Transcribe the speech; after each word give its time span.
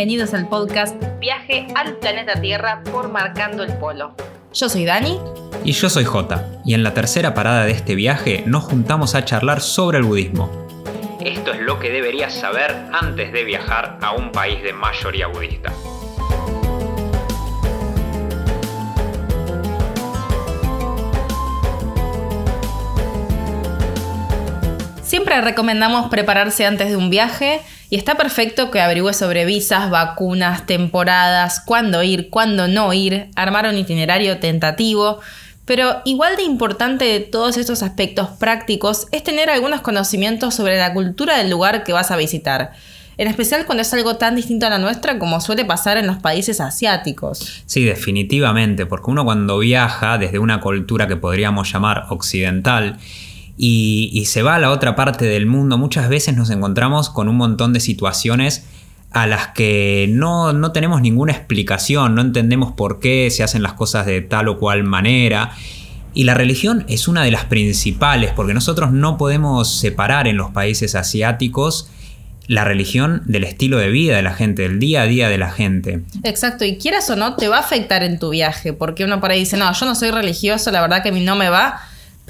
bienvenidos 0.00 0.32
al 0.32 0.48
podcast 0.48 0.96
Viaje 1.18 1.66
al 1.74 1.98
planeta 1.98 2.40
Tierra 2.40 2.82
por 2.90 3.10
Marcando 3.10 3.62
el 3.62 3.74
Polo. 3.74 4.14
Yo 4.50 4.70
soy 4.70 4.86
Dani. 4.86 5.18
Y 5.62 5.72
yo 5.72 5.90
soy 5.90 6.04
Jota, 6.04 6.62
y 6.64 6.72
en 6.72 6.82
la 6.82 6.94
tercera 6.94 7.34
parada 7.34 7.66
de 7.66 7.72
este 7.72 7.94
viaje 7.94 8.42
nos 8.46 8.64
juntamos 8.64 9.14
a 9.14 9.26
charlar 9.26 9.60
sobre 9.60 9.98
el 9.98 10.04
budismo. 10.04 10.50
Esto 11.20 11.52
es 11.52 11.60
lo 11.60 11.78
que 11.78 11.90
deberías 11.90 12.32
saber 12.32 12.74
antes 12.94 13.30
de 13.30 13.44
viajar 13.44 13.98
a 14.00 14.12
un 14.12 14.32
país 14.32 14.62
de 14.62 14.72
mayoría 14.72 15.26
budista. 15.26 15.70
Siempre 25.10 25.40
recomendamos 25.40 26.08
prepararse 26.08 26.64
antes 26.66 26.88
de 26.88 26.94
un 26.94 27.10
viaje 27.10 27.60
y 27.88 27.96
está 27.96 28.14
perfecto 28.14 28.70
que 28.70 28.80
averigües 28.80 29.16
sobre 29.16 29.44
visas, 29.44 29.90
vacunas, 29.90 30.66
temporadas, 30.66 31.60
cuándo 31.66 32.04
ir, 32.04 32.30
cuándo 32.30 32.68
no 32.68 32.92
ir, 32.92 33.28
armar 33.34 33.66
un 33.66 33.76
itinerario 33.76 34.38
tentativo. 34.38 35.18
Pero 35.64 36.00
igual 36.04 36.36
de 36.36 36.44
importante 36.44 37.06
de 37.06 37.18
todos 37.18 37.56
estos 37.56 37.82
aspectos 37.82 38.28
prácticos 38.38 39.08
es 39.10 39.24
tener 39.24 39.50
algunos 39.50 39.80
conocimientos 39.80 40.54
sobre 40.54 40.78
la 40.78 40.94
cultura 40.94 41.38
del 41.38 41.50
lugar 41.50 41.82
que 41.82 41.92
vas 41.92 42.12
a 42.12 42.16
visitar. 42.16 42.70
En 43.16 43.26
especial 43.26 43.66
cuando 43.66 43.82
es 43.82 43.92
algo 43.92 44.14
tan 44.14 44.36
distinto 44.36 44.66
a 44.66 44.70
la 44.70 44.78
nuestra 44.78 45.18
como 45.18 45.40
suele 45.40 45.64
pasar 45.64 45.96
en 45.96 46.06
los 46.06 46.18
países 46.18 46.60
asiáticos. 46.60 47.64
Sí, 47.66 47.82
definitivamente, 47.82 48.86
porque 48.86 49.10
uno 49.10 49.24
cuando 49.24 49.58
viaja 49.58 50.18
desde 50.18 50.38
una 50.38 50.60
cultura 50.60 51.08
que 51.08 51.16
podríamos 51.16 51.72
llamar 51.72 52.06
occidental, 52.10 52.96
y, 53.62 54.24
se 54.24 54.42
va 54.42 54.54
a 54.54 54.58
la 54.58 54.70
otra 54.70 54.96
parte 54.96 55.26
del 55.26 55.44
mundo, 55.44 55.76
muchas 55.76 56.08
veces 56.08 56.34
nos 56.34 56.48
encontramos 56.48 57.10
con 57.10 57.28
un 57.28 57.36
montón 57.36 57.74
de 57.74 57.80
situaciones 57.80 58.64
a 59.10 59.26
las 59.26 59.48
que 59.48 60.06
no, 60.08 60.54
no, 60.54 60.72
tenemos 60.72 61.02
ninguna 61.02 61.32
explicación, 61.32 62.14
no 62.14 62.22
entendemos 62.22 62.72
por 62.72 63.00
qué 63.00 63.28
se 63.30 63.42
hacen 63.42 63.62
las 63.62 63.74
cosas 63.74 64.06
de 64.06 64.22
tal 64.22 64.48
o 64.48 64.58
cual 64.58 64.82
manera. 64.84 65.50
Y 66.14 66.24
la 66.24 66.32
religión 66.32 66.86
es 66.88 67.06
una 67.06 67.22
de 67.22 67.30
las 67.30 67.44
principales, 67.44 68.32
porque 68.34 68.54
nosotros 68.54 68.92
no 68.92 69.18
podemos 69.18 69.78
separar 69.78 70.26
en 70.26 70.38
los 70.38 70.52
países 70.52 70.94
asiáticos 70.94 71.90
la 72.46 72.64
religión 72.64 73.22
del 73.26 73.44
estilo 73.44 73.76
de 73.76 73.90
vida 73.90 74.16
de 74.16 74.22
la 74.22 74.32
gente, 74.32 74.62
del 74.62 74.78
día 74.78 75.02
a 75.02 75.06
día 75.06 75.28
de 75.28 75.36
la 75.36 75.50
gente. 75.50 76.02
Exacto, 76.24 76.64
y 76.64 76.78
quieras 76.78 77.10
o 77.10 77.16
no, 77.16 77.36
te 77.36 77.48
va 77.48 77.58
a 77.58 77.60
afectar 77.60 78.02
en 78.04 78.18
tu 78.18 78.30
viaje, 78.30 78.72
porque 78.72 79.04
uno 79.04 79.20
por 79.20 79.30
ahí 79.30 79.40
dice, 79.40 79.58
no, 79.58 79.70
yo 79.72 79.84
no 79.84 79.94
soy 79.94 80.12
religioso, 80.12 80.70
la 80.70 80.80
verdad 80.80 81.02
que 81.02 81.10
a 81.10 81.12
mí 81.12 81.22
no 81.22 81.36
me 81.36 81.50
va, 81.50 81.80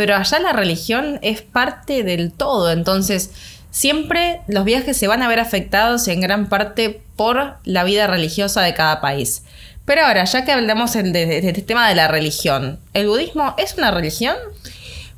pero 0.00 0.16
allá 0.16 0.38
la 0.38 0.54
religión 0.54 1.18
es 1.20 1.42
parte 1.42 2.02
del 2.04 2.32
todo, 2.32 2.72
entonces 2.72 3.32
siempre 3.70 4.40
los 4.48 4.64
viajes 4.64 4.96
se 4.96 5.08
van 5.08 5.22
a 5.22 5.28
ver 5.28 5.38
afectados 5.38 6.08
en 6.08 6.22
gran 6.22 6.48
parte 6.48 7.02
por 7.16 7.58
la 7.64 7.84
vida 7.84 8.06
religiosa 8.06 8.62
de 8.62 8.72
cada 8.72 9.02
país. 9.02 9.44
Pero 9.84 10.06
ahora, 10.06 10.24
ya 10.24 10.46
que 10.46 10.52
hablamos 10.52 10.94
de, 10.94 11.46
este 11.46 11.60
tema 11.60 11.86
de 11.86 11.96
la 11.96 12.08
religión, 12.08 12.78
¿el 12.94 13.08
budismo 13.08 13.54
es 13.58 13.74
una 13.76 13.90
religión? 13.90 14.36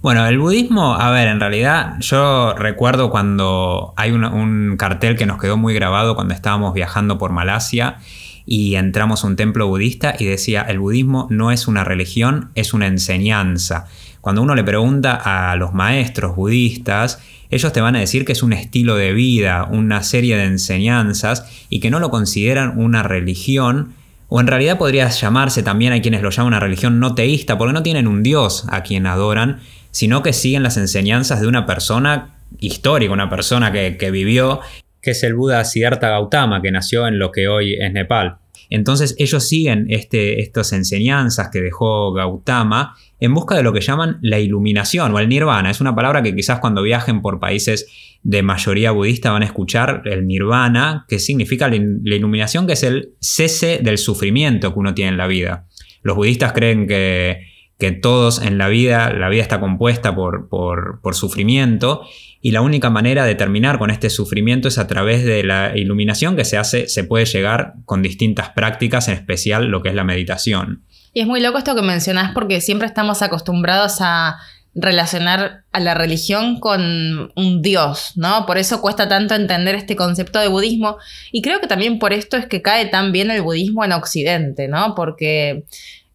Bueno, 0.01 0.27
el 0.27 0.41
budismo, 0.41 0.97
a 0.97 1.13
ver, 1.13 1.29
en 1.29 1.39
realidad 1.39 1.95
yo 2.01 2.55
recuerdo 2.55 3.09
cuando 3.09 3.95
hay 3.97 4.11
un, 4.11 4.75
cartel 4.79 5.17
que 5.17 5.27
nos 5.27 5.41
quedó 5.41 5.57
muy 5.57 5.75
grabado 5.75 6.17
cuando 6.17 6.35
estábamos 6.35 6.75
viajando 6.75 7.19
por 7.19 7.31
Malasia 7.31 7.99
y 8.47 8.75
entramos 8.75 9.23
a 9.23 9.29
un 9.29 9.37
templo 9.37 9.69
budista 9.69 10.17
y 10.19 10.25
decía, 10.25 10.63
el 10.63 10.81
budismo 10.81 11.29
no 11.31 11.53
es 11.53 11.69
una 11.69 11.85
religión, 11.85 12.51
es 12.57 12.75
una 12.75 12.89
enseñanza. 12.89 13.87
Cuando 14.23 14.41
uno 14.41 14.55
le 14.55 14.63
pregunta 14.63 15.17
a 15.17 15.57
los 15.57 15.75
maestros 15.75 16.37
budistas, 16.37 17.21
ellos 17.51 17.73
te 17.73 17.81
van 17.81 17.97
a 17.97 17.99
decir 17.99 18.25
que 18.25 18.31
es 18.31 18.45
un 18.45 18.53
estilo 18.53 18.95
de 18.95 19.13
vida, 19.13 19.65
una 19.69 20.05
serie 20.05 20.37
de 20.37 20.45
enseñanzas 20.45 21.67
y 21.69 21.81
que 21.81 21.91
no 21.91 21.99
lo 21.99 22.11
consideran 22.11 22.79
una 22.79 23.03
religión, 23.03 23.95
o 24.29 24.41
en 24.41 24.47
realidad 24.47 24.79
podría 24.79 25.09
llamarse 25.09 25.65
también, 25.65 25.93
hay 25.93 26.03
quienes 26.03 26.23
lo 26.23 26.31
llaman 26.31 26.53
una 26.53 26.61
religión 26.61 27.01
no 27.01 27.17
teísta, 27.17 27.59
porque 27.59 27.73
no 27.73 27.83
tienen 27.83 28.07
un 28.07 28.23
dios 28.23 28.65
a 28.71 28.85
quien 28.85 29.09
adoran, 29.09 29.59
sino 29.91 30.23
que 30.23 30.33
siguen 30.33 30.63
las 30.63 30.77
enseñanzas 30.77 31.41
de 31.41 31.49
una 31.49 31.67
persona 31.67 32.37
histórica, 32.61 33.13
una 33.13 33.29
persona 33.29 33.73
que, 33.73 33.97
que 33.97 34.13
vivió, 34.13 34.61
que 35.01 35.11
es 35.11 35.23
el 35.25 35.35
Buda 35.35 35.65
Siddhartha 35.65 36.11
Gautama, 36.11 36.63
que 36.63 36.71
nació 36.71 37.09
en 37.09 37.19
lo 37.19 37.33
que 37.33 37.49
hoy 37.49 37.75
es 37.75 37.93
Nepal. 37.93 38.37
Entonces 38.75 39.15
ellos 39.19 39.47
siguen 39.47 39.87
este, 39.91 40.41
estas 40.41 40.73
enseñanzas 40.73 41.51
que 41.53 41.61
dejó 41.61 42.13
Gautama 42.13 42.97
en 43.21 43.35
busca 43.35 43.55
de 43.55 43.63
lo 43.63 43.73
que 43.73 43.83
llaman 43.83 44.19
la 44.23 44.39
iluminación 44.39 45.15
o 45.15 45.19
el 45.19 45.29
nirvana. 45.29 45.71
Es 45.71 45.83
una 45.83 45.95
palabra 45.95 46.23
que 46.23 46.35
quizás 46.35 46.59
cuando 46.59 46.83
viajen 46.83 47.21
por 47.21 47.39
países 47.39 47.87
de 48.23 48.43
mayoría 48.43 48.91
budista 48.91 49.31
van 49.31 49.43
a 49.43 49.47
escuchar 49.47 50.03
el 50.07 50.27
nirvana, 50.27 51.05
que 51.07 51.19
significa 51.19 51.69
la 51.69 51.77
iluminación, 51.77 52.67
que 52.67 52.73
es 52.73 52.83
el 52.83 53.13
cese 53.21 53.81
del 53.83 53.99
sufrimiento 53.99 54.73
que 54.73 54.79
uno 54.79 54.95
tiene 54.95 55.11
en 55.11 55.19
la 55.19 55.27
vida. 55.27 55.67
Los 56.03 56.17
budistas 56.17 56.53
creen 56.53 56.87
que, 56.87 57.52
que 57.83 57.91
todos 57.91 58.41
en 58.41 58.59
la 58.59 58.69
vida, 58.69 59.13
la 59.13 59.29
vida 59.29 59.43
está 59.43 59.59
compuesta 59.59 60.15
por, 60.15 60.49
por, 60.49 61.01
por 61.03 61.17
sufrimiento 61.17 62.03
y 62.41 62.53
la 62.53 62.61
única 62.61 62.91
manera 62.91 63.25
de 63.25 63.35
terminar 63.35 63.81
con 63.81 63.91
este 63.91 64.09
sufrimiento 64.09 64.69
es 64.69 64.79
a 64.79 64.87
través 64.87 65.25
de 65.25 65.43
la 65.43 65.77
iluminación 65.77 66.37
que 66.37 66.45
se 66.45 66.57
hace, 66.59 66.87
se 66.87 67.03
puede 67.03 67.25
llegar 67.25 67.75
con 67.85 68.01
distintas 68.01 68.51
prácticas, 68.51 69.09
en 69.09 69.15
especial 69.15 69.67
lo 69.67 69.83
que 69.83 69.89
es 69.89 69.97
la 69.97 70.05
meditación. 70.05 70.85
Y 71.13 71.23
es 71.23 71.27
muy 71.27 71.41
loco 71.41 71.59
esto 71.59 71.75
que 71.75 71.83
mencionás 71.83 72.31
porque 72.35 72.61
siempre 72.61 72.87
estamos 72.87 73.21
acostumbrados 73.21 73.97
a 73.99 74.37
relacionar 74.77 75.65
a 75.73 75.81
la 75.81 75.95
religión 75.95 76.61
con 76.61 77.33
un 77.35 77.63
dios, 77.63 78.13
¿no? 78.15 78.47
Por 78.47 78.59
eso 78.59 78.81
cuesta 78.81 79.09
tanto 79.09 79.35
entender 79.35 79.75
este 79.75 79.97
concepto 79.97 80.39
de 80.39 80.47
budismo 80.47 80.99
y 81.33 81.43
creo 81.43 81.61
que 81.61 81.67
también 81.67 81.99
por 81.99 82.13
esto 82.13 82.37
es 82.37 82.47
que 82.47 82.63
cae 82.63 82.87
tan 82.87 83.11
bien 83.11 83.33
el 83.33 83.43
budismo 83.43 83.85
en 83.85 83.91
Occidente, 83.91 84.69
¿no? 84.69 84.95
Porque 84.95 85.65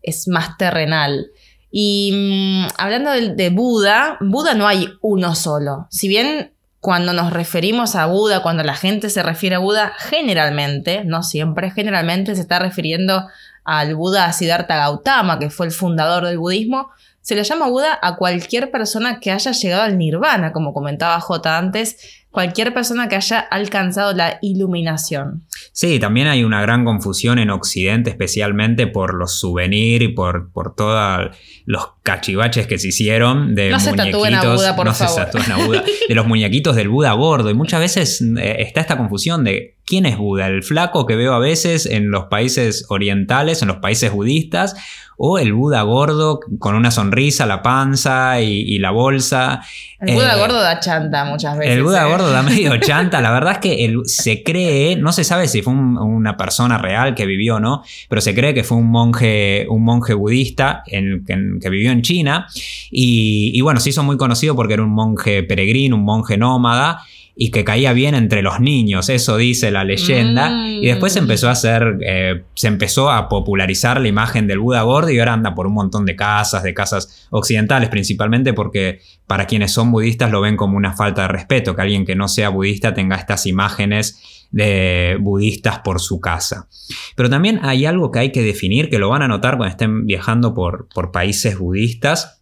es 0.07 0.29
más 0.29 0.57
terrenal. 0.57 1.27
Y 1.71 2.11
mm, 2.13 2.67
hablando 2.77 3.11
de, 3.11 3.49
Buda, 3.49 4.17
Buda 4.21 4.53
no 4.53 4.67
hay 4.67 4.89
uno 5.01 5.35
solo. 5.35 5.87
Si 5.89 6.07
bien 6.07 6.53
cuando 6.79 7.13
nos 7.13 7.33
referimos 7.33 7.95
a 7.95 8.05
Buda, 8.05 8.41
cuando 8.41 8.63
la 8.63 8.75
gente 8.75 9.09
se 9.09 9.23
refiere 9.23 9.55
a 9.55 9.59
Buda, 9.59 9.93
generalmente, 9.97 11.03
no 11.03 11.23
siempre, 11.23 11.71
generalmente 11.71 12.35
se 12.35 12.41
está 12.41 12.59
refiriendo 12.59 13.27
al 13.63 13.95
Buda 13.95 14.31
Siddhartha 14.31 14.77
Gautama, 14.77 15.39
que 15.39 15.49
fue 15.49 15.65
el 15.65 15.71
fundador 15.71 16.25
del 16.25 16.37
budismo, 16.37 16.89
se 17.27 17.35
le 17.35 17.43
llama 17.43 17.67
Buda 17.67 17.99
a 18.01 18.15
cualquier 18.15 18.71
persona 18.71 19.19
que 19.19 19.31
haya 19.31 19.51
llegado 19.51 19.83
al 19.83 19.97
nirvana, 19.97 20.53
como 20.53 20.73
comentaba 20.73 21.19
J 21.19 21.57
antes, 21.57 22.16
cualquier 22.31 22.73
persona 22.73 23.07
que 23.07 23.15
haya 23.15 23.39
alcanzado 23.39 24.13
la 24.13 24.37
iluminación. 24.41 25.45
Sí, 25.71 25.99
también 25.99 26.27
hay 26.27 26.43
una 26.43 26.61
gran 26.61 26.85
confusión 26.85 27.39
en 27.39 27.49
Occidente, 27.49 28.09
especialmente 28.09 28.87
por 28.87 29.15
los 29.15 29.39
souvenirs 29.39 30.05
y 30.05 30.07
por, 30.09 30.51
por 30.51 30.75
todos 30.75 31.35
los 31.65 31.89
cachivaches 32.03 32.67
que 32.67 32.77
se 32.77 32.89
hicieron 32.89 33.55
de 33.55 33.69
no 33.69 33.79
muñequitos. 33.79 34.21
Se 34.61 34.67
Buda, 34.67 34.75
por 34.75 34.85
no 34.85 34.93
favor. 34.93 35.29
se 35.31 35.51
a 35.51 35.57
Buda, 35.57 35.83
de 36.07 36.15
los 36.15 36.27
muñequitos 36.27 36.75
del 36.75 36.89
Buda 36.89 37.13
gordo. 37.13 37.49
Y 37.49 37.53
muchas 37.53 37.79
veces 37.79 38.21
eh, 38.21 38.57
está 38.59 38.81
esta 38.81 38.97
confusión 38.97 39.43
de 39.43 39.76
quién 39.87 40.05
es 40.05 40.17
Buda, 40.17 40.47
el 40.47 40.63
flaco 40.63 41.05
que 41.05 41.15
veo 41.15 41.33
a 41.33 41.39
veces 41.39 41.85
en 41.85 42.11
los 42.11 42.25
países 42.25 42.85
orientales, 42.89 43.61
en 43.61 43.69
los 43.69 43.77
países 43.77 44.11
budistas, 44.11 44.75
o 45.15 45.39
el 45.39 45.53
Buda 45.53 45.81
gordo 45.81 46.41
con 46.59 46.75
una 46.75 46.91
sonrisa, 46.91 47.47
la 47.47 47.63
panza 47.63 48.39
y, 48.41 48.77
la 48.77 48.91
bolsa. 48.91 49.61
El 49.99 50.13
Buda 50.13 50.35
eh, 50.35 50.39
gordo 50.39 50.61
da 50.61 50.79
chanta 50.79 51.25
muchas 51.25 51.57
veces. 51.57 51.73
El 51.73 51.83
Buda 51.83 52.05
¿eh? 52.05 52.09
gordo 52.09 52.29
da 52.29 52.43
medio 52.43 52.77
chanta. 52.81 53.19
La 53.21 53.31
verdad 53.31 53.53
es 53.53 53.57
que 53.59 53.95
se 54.05 54.43
cree, 54.43 54.97
no 54.97 55.11
se 55.11 55.23
sabe 55.23 55.47
si 55.47 55.63
fue 55.63 55.73
una 55.73 56.37
persona 56.37 56.77
real 56.77 57.15
que 57.15 57.25
vivió 57.25 57.55
o 57.55 57.59
no, 57.59 57.81
pero 58.09 58.21
se 58.21 58.35
cree 58.35 58.53
que 58.53 58.63
fue 58.63 58.77
un 58.77 58.91
monje, 58.91 59.65
un 59.69 59.83
monje 59.83 60.13
budista 60.13 60.83
que 60.85 61.69
vivió 61.69 61.91
en 61.91 62.01
China. 62.03 62.45
Y, 62.91 63.51
y 63.55 63.61
bueno, 63.61 63.79
se 63.79 63.89
hizo 63.89 64.03
muy 64.03 64.17
conocido 64.17 64.55
porque 64.55 64.73
era 64.73 64.83
un 64.83 64.91
monje 64.91 65.41
peregrino, 65.43 65.95
un 65.95 66.03
monje 66.03 66.37
nómada 66.37 67.01
y 67.39 67.51
que 67.51 67.63
caía 67.63 67.93
bien 67.93 68.15
entre 68.15 68.41
los 68.41 68.59
niños, 68.59 69.09
eso 69.09 69.37
dice 69.37 69.69
la 69.69 69.83
leyenda. 69.83 70.67
Y 70.67 70.87
después 70.87 71.13
se 71.13 71.19
empezó 71.19 71.49
a 71.49 71.51
hacer, 71.51 71.99
eh, 72.01 72.43
se 72.55 72.67
empezó 72.67 73.11
a 73.11 73.29
popularizar 73.29 74.01
la 74.01 74.07
imagen 74.07 74.47
del 74.47 74.57
Buda 74.57 74.81
gordo 74.81 75.11
y 75.11 75.19
ahora 75.19 75.33
anda 75.33 75.53
por 75.53 75.67
un 75.67 75.73
montón 75.73 76.05
de 76.05 76.15
casas, 76.15 76.63
de 76.63 76.73
casas 76.73 77.27
occidentales 77.29 77.89
principalmente 77.89 78.53
porque 78.53 79.01
para 79.27 79.45
quienes 79.45 79.71
son 79.71 79.91
budistas 79.91 80.31
lo 80.31 80.41
ven 80.41 80.57
como 80.57 80.77
una 80.77 80.93
falta 80.93 81.23
de 81.23 81.27
respeto, 81.27 81.75
que 81.75 81.81
alguien 81.83 82.05
que 82.05 82.15
no 82.15 82.27
sea 82.27 82.49
budista 82.49 82.95
tenga 82.95 83.15
estas 83.15 83.45
imágenes 83.45 84.47
de 84.49 85.17
budistas 85.19 85.79
por 85.79 86.01
su 86.01 86.19
casa. 86.19 86.67
Pero 87.15 87.29
también 87.29 87.59
hay 87.61 87.85
algo 87.85 88.11
que 88.11 88.19
hay 88.19 88.31
que 88.31 88.41
definir, 88.41 88.89
que 88.89 88.97
lo 88.97 89.09
van 89.09 89.21
a 89.21 89.27
notar 89.27 89.57
cuando 89.57 89.71
estén 89.71 90.07
viajando 90.07 90.55
por, 90.55 90.87
por 90.91 91.11
países 91.11 91.59
budistas, 91.59 92.36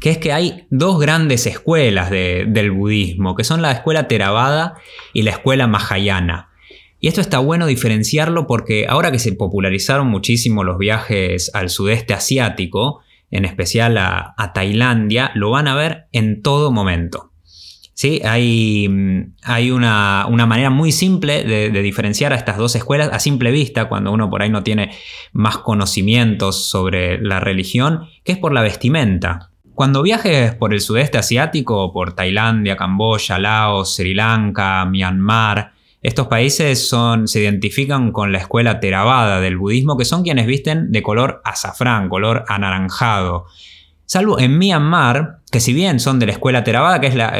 que 0.00 0.10
es 0.10 0.18
que 0.18 0.32
hay 0.32 0.66
dos 0.70 1.00
grandes 1.00 1.46
escuelas 1.46 2.10
del 2.10 2.70
budismo, 2.70 3.34
que 3.34 3.44
son 3.44 3.62
la 3.62 3.72
escuela 3.72 4.08
Theravada 4.08 4.74
y 5.12 5.22
la 5.22 5.30
escuela 5.30 5.66
Mahayana. 5.66 6.48
Y 7.00 7.08
esto 7.08 7.20
está 7.20 7.38
bueno 7.38 7.66
diferenciarlo 7.66 8.46
porque 8.46 8.86
ahora 8.88 9.12
que 9.12 9.18
se 9.18 9.32
popularizaron 9.32 10.08
muchísimo 10.08 10.64
los 10.64 10.78
viajes 10.78 11.50
al 11.54 11.70
sudeste 11.70 12.12
asiático, 12.12 13.00
en 13.30 13.44
especial 13.44 13.98
a, 13.98 14.52
Tailandia, 14.54 15.30
lo 15.34 15.50
van 15.50 15.68
a 15.68 15.76
ver 15.76 16.06
en 16.12 16.42
todo 16.42 16.72
momento. 16.72 17.30
¿sí? 17.94 18.20
Hay, 18.24 18.88
mm, 18.88 19.34
hay 19.42 19.70
una, 19.70 20.26
manera 20.28 20.70
muy 20.70 20.90
simple 20.90 21.44
de, 21.44 21.70
diferenciar 21.82 22.32
a 22.32 22.36
estas 22.36 22.56
dos 22.56 22.74
escuelas 22.74 23.10
a 23.12 23.20
simple 23.20 23.52
vista, 23.52 23.88
cuando 23.88 24.10
uno 24.10 24.28
por 24.28 24.42
ahí 24.42 24.50
no 24.50 24.64
tiene 24.64 24.90
más 25.32 25.58
conocimientos 25.58 26.68
sobre 26.68 27.20
la 27.20 27.38
religión, 27.38 28.08
que 28.24 28.32
es 28.32 28.38
por 28.38 28.52
la 28.52 28.62
vestimenta. 28.62 29.50
Cuando 29.78 30.02
viajes 30.02 30.56
por 30.56 30.74
el 30.74 30.80
sudeste 30.80 31.18
asiático, 31.18 31.92
por 31.92 32.12
Tailandia, 32.12 32.76
Camboya, 32.76 33.38
Laos, 33.38 33.94
Sri 33.94 34.12
Lanka, 34.12 34.84
Myanmar, 34.86 35.70
estos 36.02 36.26
países 36.26 36.92
se 37.26 37.40
identifican 37.40 38.10
con 38.10 38.32
la 38.32 38.38
escuela 38.38 38.80
Theravada 38.80 39.40
del 39.40 39.56
budismo, 39.56 39.96
que 39.96 40.04
son 40.04 40.24
quienes 40.24 40.48
visten 40.48 40.90
de 40.90 41.00
color 41.00 41.40
azafrán, 41.44 42.08
color 42.08 42.44
anaranjado. 42.48 43.46
Salvo 44.04 44.40
en 44.40 44.58
Myanmar, 44.58 45.42
que 45.52 45.60
si 45.60 45.72
bien 45.72 46.00
son 46.00 46.18
de 46.18 46.26
la 46.26 46.32
escuela 46.32 46.64
Theravada, 46.64 47.00
que 47.00 47.06
es 47.06 47.14
la. 47.14 47.38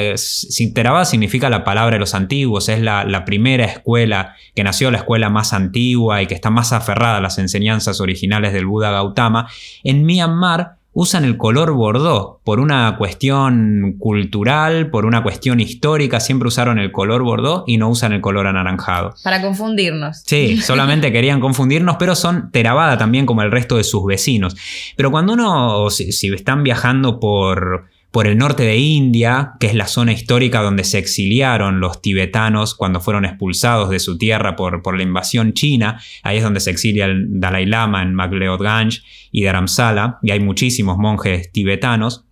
Theravada 0.74 1.06
significa 1.06 1.50
la 1.50 1.64
palabra 1.64 1.96
de 1.96 1.98
los 1.98 2.14
antiguos, 2.14 2.68
es 2.68 2.80
la, 2.80 3.24
primera 3.24 3.64
escuela 3.64 4.36
que 4.54 4.62
nació, 4.62 4.92
la 4.92 4.98
escuela 4.98 5.28
más 5.28 5.52
antigua 5.52 6.22
y 6.22 6.28
que 6.28 6.34
está 6.34 6.50
más 6.50 6.72
aferrada 6.72 7.16
a 7.16 7.20
las 7.20 7.38
enseñanzas 7.38 8.00
originales 8.00 8.52
del 8.52 8.66
Buda 8.66 8.92
Gautama. 8.92 9.48
En 9.82 10.06
Myanmar 10.06 10.77
usan 11.00 11.24
el 11.24 11.36
color 11.36 11.74
bordó 11.74 12.40
por 12.42 12.58
una 12.58 12.96
cuestión 12.98 13.94
cultural, 14.00 14.90
por 14.90 15.06
una 15.06 15.22
cuestión 15.22 15.60
histórica, 15.60 16.18
siempre 16.18 16.48
usaron 16.48 16.80
el 16.80 16.90
color 16.90 17.22
bordó 17.22 17.62
y 17.68 17.76
no 17.76 17.88
usan 17.88 18.14
el 18.14 18.20
color 18.20 18.48
anaranjado. 18.48 19.14
Para 19.22 19.40
confundirnos. 19.40 20.24
Sí, 20.26 20.56
solamente 20.60 21.12
querían 21.12 21.38
confundirnos, 21.38 21.98
pero 22.00 22.16
son 22.16 22.50
Theravada 22.50 22.98
también 22.98 23.26
como 23.26 23.42
el 23.42 23.52
resto 23.52 23.76
de 23.76 23.84
sus 23.84 24.04
vecinos. 24.06 24.56
Pero 24.96 25.12
cuando 25.12 25.34
uno, 25.34 25.88
si 25.88 26.34
están 26.34 26.64
viajando 26.64 27.20
por 27.20 27.84
por 28.10 28.26
el 28.26 28.38
norte 28.38 28.62
de 28.62 28.76
India, 28.78 29.52
que 29.60 29.66
es 29.66 29.74
la 29.74 29.86
zona 29.86 30.12
histórica 30.12 30.62
donde 30.62 30.84
se 30.84 30.98
exiliaron 30.98 31.80
los 31.80 32.00
tibetanos 32.00 32.74
cuando 32.74 33.00
fueron 33.00 33.24
expulsados 33.24 33.90
de 33.90 33.98
su 33.98 34.16
tierra 34.16 34.56
por, 34.56 34.82
por 34.82 34.96
la 34.96 35.02
invasión 35.02 35.52
china. 35.52 36.00
Ahí 36.22 36.38
es 36.38 36.42
donde 36.42 36.60
se 36.60 36.70
exilia 36.70 37.04
el 37.04 37.40
Dalai 37.40 37.66
Lama 37.66 38.02
en 38.02 38.16
Ganj 38.16 39.02
y 39.30 39.44
Dharamsala, 39.44 40.18
y 40.22 40.30
hay 40.30 40.40
muchísimos 40.40 40.96
monjes 40.96 41.52
tibetanos. 41.52 42.27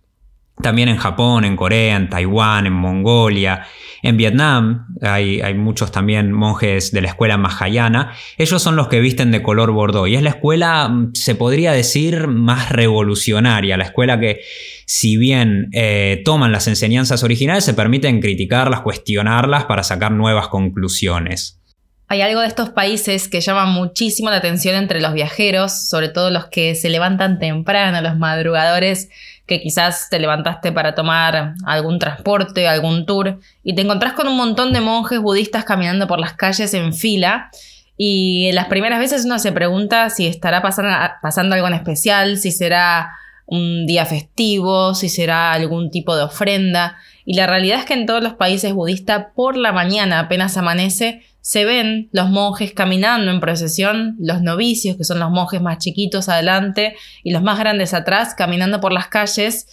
También 0.61 0.89
en 0.89 0.97
Japón, 0.97 1.45
en 1.45 1.55
Corea, 1.55 1.95
en 1.95 2.09
Taiwán, 2.09 2.65
en 2.65 2.73
Mongolia, 2.73 3.67
en 4.01 4.17
Vietnam 4.17 4.87
hay, 5.01 5.53
muchos 5.53 5.91
también 5.91 6.31
monjes 6.31 6.91
de 6.91 7.01
la 7.01 7.09
escuela 7.09 7.37
mahayana. 7.37 8.13
Ellos 8.37 8.61
son 8.61 8.75
los 8.75 8.87
que 8.87 8.99
visten 8.99 9.31
de 9.31 9.43
color 9.43 9.71
bordó 9.71 10.07
y 10.07 10.15
es 10.15 10.23
la 10.23 10.29
escuela, 10.29 10.87
mm, 10.87 11.11
se 11.13 11.35
podría 11.35 11.71
decir, 11.73 12.27
más 12.27 12.71
revolucionaria, 12.71 13.77
la 13.77 13.83
escuela 13.83 14.19
que 14.19 14.41
si 14.85 15.17
bien 15.17 15.69
eh, 15.73 16.21
toman 16.25 16.51
las 16.51 16.67
enseñanzas 16.67 17.23
originales, 17.23 17.65
se 17.65 17.73
permiten 17.73 18.21
criticarlas, 18.21 18.81
cuestionarlas 18.81 19.65
para 19.65 19.83
sacar 19.83 20.11
nuevas 20.11 20.47
conclusiones. 20.47 21.61
Hay 22.09 22.21
algo 22.21 22.39
de 22.39 22.47
estos 22.47 22.69
países 22.69 23.27
que 23.27 23.41
llama 23.41 23.65
muchísimo 23.65 24.29
la 24.29 24.37
atención 24.37 24.75
entre 24.75 25.01
los 25.01 25.13
viajeros, 25.13 25.89
sobre 25.89 26.07
todo 26.07 26.29
los 26.29 26.45
que 26.45 26.73
se 26.73 26.89
levantan 26.89 27.37
temprano, 27.37 28.01
los 28.01 28.17
madrugadores 28.17 29.09
que 29.47 29.61
quizás 29.61 30.09
te 30.09 30.19
levantaste 30.19 30.71
para 30.71 30.93
tomar 30.93 31.53
algún 31.65 31.99
transporte, 31.99 32.67
algún 32.67 33.05
tour, 33.05 33.39
y 33.63 33.73
te 33.75 33.81
encontrás 33.81 34.13
con 34.13 34.27
un 34.27 34.35
montón 34.35 34.73
de 34.73 34.81
monjes 34.81 35.19
budistas 35.19 35.63
caminando 35.63 36.07
por 36.07 36.19
las 36.19 36.33
calles 36.33 36.73
en 36.73 36.93
fila. 36.93 37.49
Y 37.95 38.51
las 38.51 38.67
primeras 38.67 38.99
veces 38.99 39.25
uno 39.25 39.39
se 39.39 39.51
pregunta 39.51 40.09
si 40.09 40.27
estará 40.27 40.61
pasando, 40.61 40.91
pasando 41.21 41.55
algo 41.55 41.67
en 41.67 41.73
especial, 41.73 42.37
si 42.37 42.51
será 42.51 43.09
un 43.47 43.87
día 43.87 44.05
festivo, 44.05 44.93
si 44.93 45.09
será 45.09 45.53
algún 45.53 45.89
tipo 45.89 46.15
de 46.15 46.23
ofrenda. 46.23 46.97
Y 47.25 47.35
la 47.35 47.47
realidad 47.47 47.79
es 47.79 47.85
que 47.85 47.93
en 47.93 48.05
todos 48.05 48.21
los 48.21 48.33
países 48.33 48.73
budistas, 48.73 49.27
por 49.33 49.57
la 49.57 49.71
mañana 49.71 50.19
apenas 50.19 50.57
amanece, 50.57 51.23
se 51.47 51.63
ven 51.63 52.09
los 52.11 52.29
monjes 52.29 52.73
caminando 52.73 53.31
en 53.31 53.39
procesión, 53.39 54.17
los 54.19 54.41
novicios, 54.41 54.97
que 54.97 55.05
son 55.05 55.19
los 55.19 55.31
monjes 55.31 55.61
más 55.61 55.77
chiquitos 55.77 56.27
adelante, 56.27 56.97
y 57.23 57.31
los 57.31 57.41
más 57.41 57.57
grandes 57.57 57.93
atrás, 57.93 58.35
caminando 58.35 58.81
por 58.81 58.91
las 58.91 59.07
calles 59.07 59.65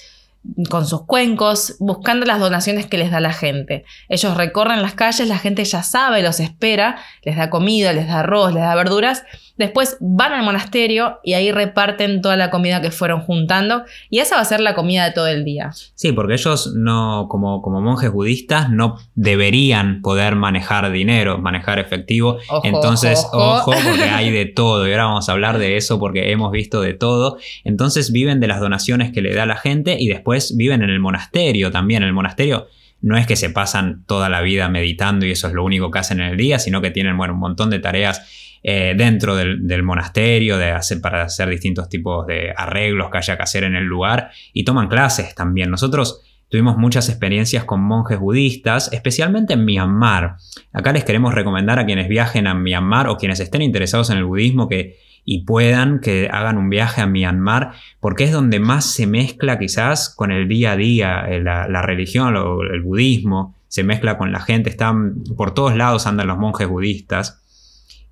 con 0.69 0.87
sus 0.87 1.06
cuencos, 1.06 1.76
buscando 1.81 2.26
las 2.26 2.38
donaciones 2.38 2.87
que 2.87 2.99
les 2.99 3.11
da 3.11 3.20
la 3.20 3.32
gente. 3.32 3.85
Ellos 4.08 4.37
recorren 4.37 4.82
las 4.82 4.94
calles, 4.94 5.29
la 5.29 5.38
gente 5.38 5.64
ya 5.64 5.82
sabe, 5.82 6.23
los 6.23 6.41
espera, 6.41 6.96
les 7.23 7.37
da 7.37 7.50
comida, 7.50 7.93
les 7.93 8.06
da 8.06 8.20
arroz, 8.20 8.52
les 8.52 8.62
da 8.62 8.75
verduras, 8.75 9.25
Después 9.56 9.96
van 10.00 10.32
al 10.32 10.44
monasterio 10.44 11.20
y 11.23 11.35
ahí 11.35 11.52
reparten 11.52 12.20
toda 12.23 12.37
la 12.37 12.50
comida 12.50 12.81
que 12.81 12.91
fueron 12.91 13.20
juntando 13.20 13.85
y 14.11 14.19
esa 14.19 14.35
va 14.35 14.43
a 14.43 14.44
ser 14.44 14.58
la 14.58 14.75
comida 14.75 15.05
de 15.05 15.12
todo 15.12 15.29
el 15.29 15.44
día. 15.44 15.70
Sí, 15.94 16.11
porque 16.11 16.35
ellos 16.35 16.73
no, 16.75 17.29
como, 17.29 17.62
como 17.62 17.81
monjes 17.81 18.11
budistas, 18.11 18.70
no 18.70 18.99
deberían 19.14 20.02
poder 20.02 20.35
manejar 20.35 20.91
dinero, 20.91 21.38
manejar 21.38 21.79
efectivo. 21.79 22.38
Entonces, 22.64 23.25
ojo. 23.32 23.70
porque 23.70 24.02
hay 24.02 24.32
de 24.32 24.44
todo 24.56 24.88
y 24.88 24.91
ahora 24.91 25.05
vamos 25.05 25.29
a 25.29 25.32
hablar 25.32 25.58
de 25.58 25.76
eso 25.76 26.00
porque 26.00 26.32
hemos 26.32 26.50
visto 26.50 26.81
de 26.81 26.94
todo. 26.94 27.38
Entonces 27.62 28.11
viven 28.11 28.41
de 28.41 28.49
las 28.49 28.58
donaciones 28.58 29.12
que 29.12 29.23
le 29.23 29.35
da 29.35 29.46
la 29.46 29.56
gente 29.56 29.96
y 30.00 30.08
después 30.08 30.33
viven 30.56 30.82
en 30.82 30.90
el 30.90 31.00
monasterio 31.00 31.70
también. 31.70 32.02
En 32.02 32.08
el 32.08 32.14
monasterio 32.14 32.69
no 33.00 33.16
es 33.16 33.26
que 33.26 33.36
se 33.36 33.50
pasan 33.50 34.04
toda 34.06 34.28
la 34.28 34.40
vida 34.40 34.69
meditando 34.69 35.26
y 35.26 35.31
eso 35.31 35.48
es 35.48 35.52
lo 35.52 35.64
único 35.64 35.90
que 35.90 35.98
hacen 35.98 36.20
en 36.20 36.31
el 36.31 36.36
día, 36.36 36.58
sino 36.58 36.81
que 36.81 36.90
tienen 36.90 37.16
bueno, 37.16 37.34
un 37.34 37.40
montón 37.40 37.70
de 37.70 37.78
tareas 37.78 38.58
eh, 38.62 38.94
dentro 38.96 39.36
del, 39.36 39.82
monasterio 39.82 40.56
de 40.56 40.70
hacer, 40.70 41.02
para 41.02 41.25
hacer 41.25 41.50
distintos 41.50 41.90
tipos 41.90 42.26
de 42.26 42.54
arreglos 42.56 43.10
que 43.10 43.19
haya 43.19 43.36
que 43.36 43.42
hacer 43.42 43.64
en 43.64 43.76
el 43.76 43.84
lugar 43.84 44.31
y 44.54 44.64
toman 44.64 44.88
clases 44.88 45.34
también. 45.34 45.70
Nosotros 45.70 46.22
tuvimos 46.48 46.78
muchas 46.78 47.10
experiencias 47.10 47.64
con 47.64 47.82
monjes 47.82 48.19
budistas, 48.19 48.90
especialmente 48.90 49.52
en 49.52 49.66
Myanmar. 49.66 50.36
Acá 50.72 50.94
les 50.94 51.04
queremos 51.04 51.34
recomendar 51.34 51.78
a 51.78 51.84
quienes 51.84 52.08
viajen 52.08 52.46
a 52.46 52.54
Myanmar 52.54 53.08
o 53.08 53.19
quienes 53.19 53.38
estén 53.38 53.60
interesados 53.60 54.08
en 54.08 54.16
el 54.16 54.25
budismo 54.25 54.66
que 54.66 54.96
y 55.25 55.44
puedan 55.44 56.00
que 56.00 56.29
hagan 56.31 56.59
un 56.59 56.69
viaje 56.69 57.00
a 57.00 57.06
Myanmar, 57.06 57.73
porque 58.00 58.25
es 58.25 58.32
donde 58.32 58.61
más 58.61 58.85
se 58.85 59.06
mezcla 59.06 59.59
quizás 59.59 60.15
con 60.15 60.31
el 60.31 60.49
día 60.49 60.73
a 60.73 60.76
día, 60.76 61.25
eh, 61.29 61.41
la, 61.41 61.82
religión, 61.82 62.35
el 62.37 62.82
budismo, 62.82 63.55
se 63.69 63.82
mezcla 63.82 64.19
con 64.19 64.32
la 64.32 64.41
gente, 64.41 64.71
están 64.71 65.25
por 65.37 65.53
todos 65.55 65.76
lados 65.76 66.06
andan 66.06 66.29
los 66.29 66.38
monjes 66.38 66.69
budistas. 66.69 67.41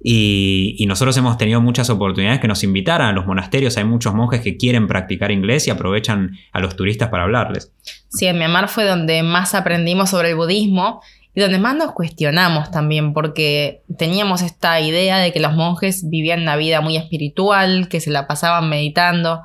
Y, 0.05 0.85
nosotros 0.89 1.17
hemos 1.17 1.39
tenido 1.39 1.61
muchas 1.61 1.89
oportunidades 1.89 2.41
que 2.41 2.49
nos 2.49 2.65
invitaran 2.65 3.11
a 3.11 3.13
los 3.13 3.25
monasterios. 3.25 3.77
Hay 3.77 3.85
muchos 3.85 4.13
monjes 4.15 4.41
que 4.41 4.57
quieren 4.57 4.89
practicar 4.89 5.31
inglés 5.31 5.69
y 5.69 5.71
aprovechan 5.71 6.33
a 6.51 6.59
los 6.59 6.75
turistas 6.75 7.09
para 7.09 7.23
hablarles. 7.23 7.73
Sí, 8.09 8.27
en 8.27 8.37
Myanmar 8.37 8.69
fue 8.69 8.85
donde 8.85 9.23
más 9.23 9.55
aprendimos 9.55 10.11
sobre 10.11 10.31
el 10.31 10.37
budismo 10.37 11.03
y 11.35 11.41
donde 11.41 11.59
más 11.59 11.75
nos 11.75 11.93
cuestionamos 11.93 12.71
también, 12.71 13.15
porque 13.15 13.83
teníamos 13.97 14.43
esta 14.43 14.81
idea 14.81 15.19
de 15.19 15.33
que 15.33 15.41
los 15.41 15.55
monjes 15.55 16.09
vivían 16.09 16.43
una 16.43 16.57
vida 16.57 16.81
muy 16.83 16.97
espiritual, 16.97 17.89
que 17.89 18.01
se 18.01 18.11
la 18.11 18.27
pasaban 18.27 18.69
meditando. 18.69 19.43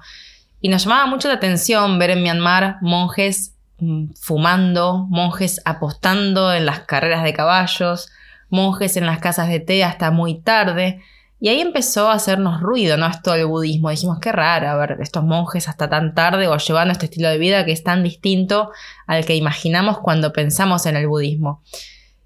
Y 0.60 0.68
nos 0.68 0.84
llamaba 0.84 1.06
mucho 1.06 1.30
la 1.30 1.36
atención 1.36 1.98
ver 1.98 2.10
en 2.10 2.24
Myanmar 2.24 2.78
monjes 2.82 3.56
mm, 3.80 4.08
fumando, 4.20 5.06
monjes 5.10 5.62
apostando 5.64 6.54
en 6.54 6.66
las 6.66 6.82
carreras 6.82 7.24
de 7.24 7.34
caballos, 7.34 8.10
monjes 8.50 8.98
en 8.98 9.06
las 9.06 9.20
casas 9.20 9.48
de 9.48 9.62
té 9.62 9.86
hasta 9.86 10.12
muy 10.12 10.42
tarde. 10.42 11.02
Y 11.40 11.50
ahí 11.50 11.62
empezó 11.62 12.10
a 12.10 12.14
hacernos 12.14 12.62
ruido, 12.62 12.98
¿no? 12.98 13.06
Esto 13.06 13.34
del 13.34 13.46
budismo. 13.46 13.92
Dijimos, 13.92 14.20
qué 14.20 14.32
raro, 14.32 14.70
a 14.70 14.76
ver, 14.76 14.98
estos 15.02 15.24
monjes 15.24 15.68
hasta 15.68 15.88
tan 15.88 16.16
tarde 16.16 16.48
o 16.48 16.58
llevando 16.58 16.92
este 16.92 17.06
estilo 17.06 17.30
de 17.30 17.38
vida 17.38 17.64
que 17.64 17.72
es 17.72 17.84
tan 17.84 18.04
distinto 18.04 18.72
al 19.06 19.24
que 19.26 19.36
imaginamos 19.36 20.00
cuando 20.00 20.34
pensamos 20.34 20.86
en 20.88 20.96
el 20.96 21.08
budismo. 21.08 21.62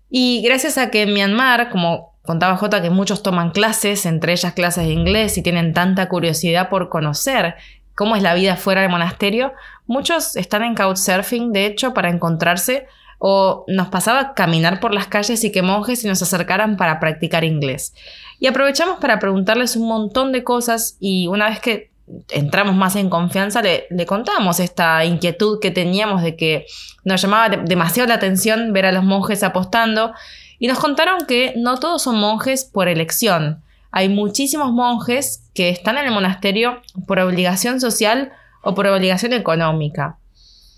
Y 0.09 0.41
gracias 0.43 0.77
a 0.77 0.91
que 0.91 1.03
en 1.03 1.13
Myanmar, 1.13 1.69
como 1.69 2.11
contaba 2.21 2.55
Jota, 2.57 2.81
que 2.81 2.89
muchos 2.89 3.23
toman 3.23 3.51
clases, 3.51 4.05
entre 4.05 4.33
ellas 4.33 4.53
clases 4.53 4.85
de 4.85 4.93
inglés, 4.93 5.37
y 5.37 5.41
tienen 5.41 5.73
tanta 5.73 6.07
curiosidad 6.07 6.69
por 6.69 6.89
conocer 6.89 7.55
cómo 7.95 8.15
es 8.15 8.23
la 8.23 8.33
vida 8.33 8.55
fuera 8.55 8.81
del 8.81 8.89
monasterio, 8.89 9.53
muchos 9.87 10.35
están 10.35 10.63
en 10.63 10.75
couchsurfing, 10.75 11.51
de 11.51 11.65
hecho, 11.65 11.93
para 11.93 12.09
encontrarse 12.09 12.87
o 13.23 13.65
nos 13.67 13.89
pasaba 13.89 14.33
caminar 14.33 14.79
por 14.79 14.95
las 14.95 15.05
calles 15.05 15.43
y 15.43 15.51
que 15.51 15.61
monjes 15.61 16.01
se 16.01 16.07
nos 16.07 16.23
acercaran 16.23 16.75
para 16.75 16.99
practicar 16.99 17.43
inglés. 17.43 17.93
Y 18.39 18.47
aprovechamos 18.47 18.97
para 18.97 19.19
preguntarles 19.19 19.75
un 19.75 19.87
montón 19.87 20.31
de 20.31 20.43
cosas 20.43 20.97
y 20.99 21.27
una 21.27 21.47
vez 21.47 21.59
que 21.59 21.91
entramos 22.29 22.75
más 22.75 22.95
en 22.95 23.11
confianza 23.11 23.61
le, 23.61 23.85
contamos 24.07 24.59
esta 24.59 25.05
inquietud 25.05 25.59
que 25.59 25.69
teníamos 25.69 26.23
de 26.23 26.35
que 26.35 26.65
nos 27.03 27.21
llamaba 27.21 27.55
demasiado 27.57 28.09
la 28.09 28.15
atención 28.15 28.73
ver 28.73 28.87
a 28.87 28.91
los 28.91 29.03
monjes 29.03 29.43
apostando 29.43 30.13
y 30.57 30.65
nos 30.65 30.79
contaron 30.79 31.27
que 31.27 31.53
no 31.57 31.77
todos 31.77 32.01
son 32.01 32.19
monjes 32.19 32.65
por 32.65 32.87
elección. 32.87 33.61
Hay 33.91 34.09
muchísimos 34.09 34.71
monjes 34.71 35.47
que 35.53 35.69
están 35.69 35.99
en 35.99 36.05
el 36.05 36.11
monasterio 36.11 36.81
por 37.05 37.19
obligación 37.19 37.79
social 37.79 38.31
o 38.63 38.73
por 38.73 38.87
obligación 38.87 39.33
económica. 39.33 40.17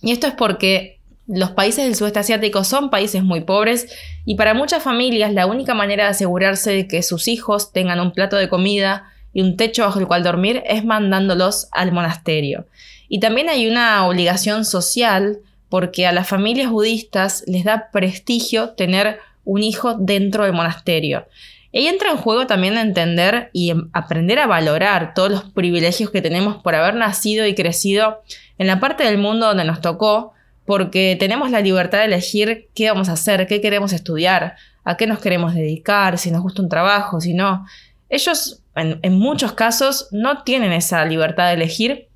Y 0.02 0.12
esto 0.12 0.28
es 0.28 0.34
porque 0.34 1.00
los 1.28 1.52
países 1.52 1.86
del 1.86 1.96
sudeste 1.96 2.20
asiático 2.20 2.64
son 2.64 2.90
países 2.90 3.24
muy 3.24 3.42
pobres 3.42 3.88
y 4.26 4.36
para 4.36 4.54
muchas 4.54 4.84
familias 4.84 5.34
la 5.34 5.46
única 5.46 5.74
manera 5.74 6.06
de 6.06 6.10
asegurarse 6.12 6.72
de 6.72 6.88
que 6.88 7.02
sus 7.04 7.28
hijos 7.28 7.72
tengan 7.72 8.00
un 8.00 8.12
plato 8.12 8.36
de 8.36 8.50
comida 8.50 9.10
y 9.34 9.42
un 9.42 9.58
techo 9.58 9.84
bajo 9.84 10.00
el 10.00 10.08
cual 10.08 10.24
dormir 10.24 10.64
es 10.66 10.86
mandándolos 10.86 11.68
al 11.72 11.92
monasterio. 11.92 12.68
Y 13.08 13.20
también 13.20 13.50
hay 13.50 13.68
una 13.68 14.06
obligación 14.08 14.66
social 14.66 15.40
porque 15.70 16.06
a 16.06 16.12
las 16.12 16.28
familias 16.28 16.70
budistas 16.70 17.44
les 17.48 17.64
da 17.64 17.90
prestigio 17.92 18.72
tener 18.72 19.20
un 19.46 19.64
hijo 19.64 19.96
dentro 19.96 20.44
del 20.44 20.54
monasterio. 20.54 21.26
Y 21.72 21.88
entra 21.88 22.12
en 22.12 22.18
juego 22.18 22.46
también 22.46 22.78
entender 22.78 23.50
y 23.52 23.72
em, 23.72 23.90
aprender 23.94 24.38
a 24.38 24.46
valorar 24.46 25.16
todos 25.16 25.32
los 25.32 25.44
privilegios 25.46 26.12
que 26.12 26.22
tenemos 26.22 26.62
por 26.62 26.76
haber 26.76 26.94
nacido 26.94 27.48
y 27.48 27.56
crecido 27.56 28.22
en 28.60 28.68
la 28.68 28.80
parte 28.80 29.04
del 29.04 29.18
mundo 29.18 29.48
donde 29.48 29.66
nos 29.66 29.82
tocó, 29.82 30.34
porque 30.66 31.18
tenemos 31.20 31.52
la 31.52 31.62
libertad 31.62 32.00
de 32.00 32.06
elegir 32.06 32.70
qué 32.74 32.90
vamos 32.90 33.10
a 33.10 33.14
hacer, 33.14 33.48
qué 33.48 33.62
queremos 33.62 33.94
estudiar, 33.94 34.56
a 34.84 34.98
qué 34.98 35.08
nos 35.08 35.20
queremos 35.20 35.54
dedicar, 35.54 36.18
si 36.18 36.32
nos 36.32 36.42
gusta 36.42 36.62
un 36.62 36.70
trabajo, 36.70 37.20
si 37.20 37.34
no. 37.34 37.66
Ellos, 38.10 38.62
en, 38.76 39.14
muchos 39.14 39.54
casos, 39.54 40.08
no 40.12 40.44
tienen 40.44 40.72
esa 40.72 41.04
libertad 41.06 41.48
de 41.48 41.54
elegir 41.54 42.08